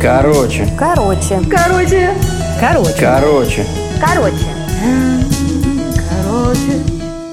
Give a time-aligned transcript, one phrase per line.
[0.00, 0.68] Короче.
[0.78, 1.40] Короче.
[1.50, 2.14] Короче.
[2.60, 3.00] Короче.
[3.00, 3.66] Короче.
[4.00, 4.44] Короче.
[6.10, 6.82] Короче.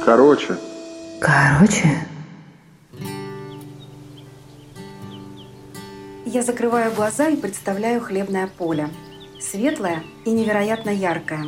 [0.05, 0.57] Короче.
[1.19, 2.07] Короче.
[6.25, 8.89] Я закрываю глаза и представляю хлебное поле.
[9.41, 11.47] Светлое и невероятно яркое.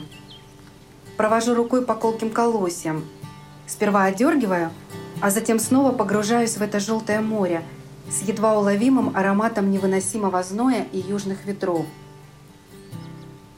[1.15, 3.05] Провожу рукой по колким колосьям.
[3.65, 4.71] Сперва одергиваю,
[5.21, 7.63] а затем снова погружаюсь в это желтое море
[8.09, 11.85] с едва уловимым ароматом невыносимого зноя и южных ветров.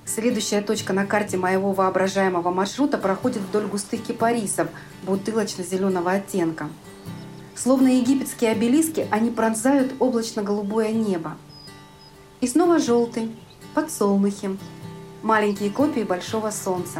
[0.05, 4.67] Следующая точка на карте моего воображаемого маршрута проходит вдоль густых кипарисов
[5.03, 6.70] бутылочно-зеленого оттенка.
[7.55, 11.38] Словно египетские обелиски, они пронзают облачно-голубое небо.
[12.39, 13.36] И снова желтый,
[13.73, 14.58] подсолнухи,
[15.23, 17.00] маленькие копии большого солнца.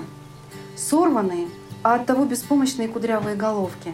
[0.76, 1.48] Сорванные,
[1.84, 3.94] а оттого беспомощные кудрявые головки.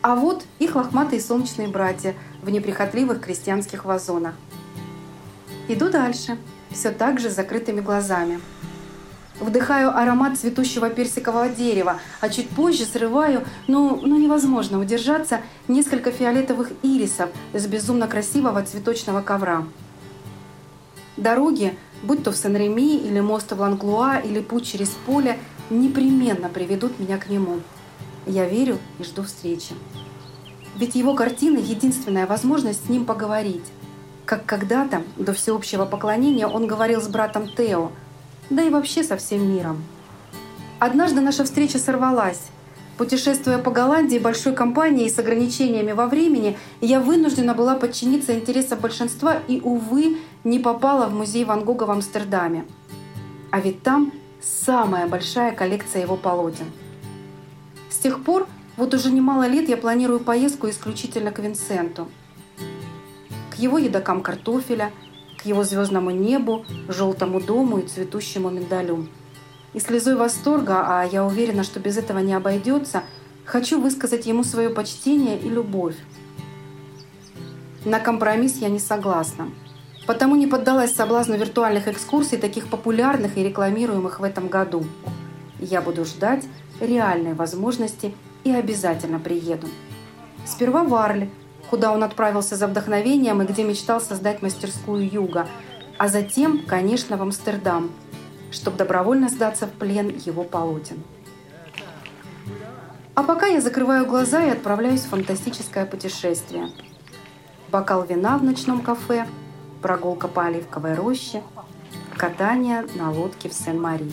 [0.00, 4.34] А вот их лохматые солнечные братья в неприхотливых крестьянских вазонах.
[5.66, 6.38] Иду дальше,
[6.70, 8.40] все так же с закрытыми глазами.
[9.40, 16.72] Вдыхаю аромат цветущего персикового дерева, а чуть позже срываю, ну, ну невозможно удержаться, несколько фиолетовых
[16.82, 19.64] ирисов с безумно красивого цветочного ковра.
[21.16, 25.38] Дороги, будь то в Сен-Реми или мост в Ланглуа или путь через поле,
[25.70, 27.60] непременно приведут меня к нему.
[28.28, 29.74] Я верю и жду встречи.
[30.76, 33.64] Ведь его картины– единственная возможность с ним поговорить.
[34.24, 37.90] Как когда-то, до всеобщего поклонения, он говорил с братом Тео–
[38.50, 39.84] да и вообще со всем миром.
[40.78, 42.40] Однажды наша встреча сорвалась.
[42.96, 49.38] Путешествуя по Голландии большой компанией с ограничениями во времени, я вынуждена была подчиниться интересам большинства
[49.46, 52.64] и, увы, не попала в музей Ван Гога в Амстердаме.
[53.50, 56.66] А ведь там самая большая коллекция его полотен.
[57.98, 58.46] С тех пор,
[58.76, 62.06] вот уже немало лет, я планирую поездку исключительно к Винсенту.
[63.50, 64.92] К его едокам картофеля–
[65.36, 69.08] к его звездному небу, желтому дому и цветущему миндалю.
[69.74, 73.02] И слезой восторга, а я уверена, что без этого не обойдется,
[73.44, 75.96] хочу высказать ему свое почтение и любовь.
[77.84, 79.48] На компромисс я не согласна.
[80.06, 84.84] Потому не поддалась соблазну виртуальных экскурсий, таких популярных и рекламируемых в этом году.
[85.58, 86.44] Я буду ждать
[86.80, 88.14] реальной возможности
[88.44, 89.68] и обязательно приеду.
[90.46, 91.28] Сперва в Арль,
[91.70, 95.46] куда он отправился за вдохновением и где мечтал создать мастерскую юга,
[95.98, 97.90] а затем, конечно, в Амстердам,
[98.50, 101.02] чтобы добровольно сдаться в плен его полотен.
[103.14, 106.70] А пока я закрываю глаза и отправляюсь в фантастическое путешествие.
[107.70, 109.26] Бокал вина в ночном кафе,
[109.82, 111.42] прогулка по оливковой роще,
[112.16, 114.12] катание на лодке в Сен-Мари.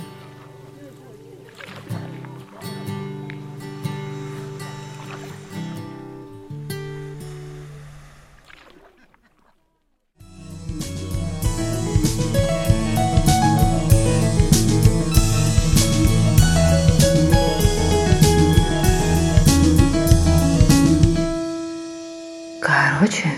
[23.03, 23.33] 什么